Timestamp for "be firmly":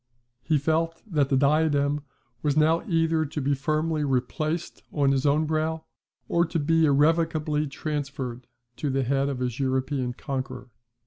3.39-4.03